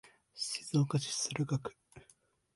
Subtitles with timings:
[0.33, 1.77] 静岡市駿河区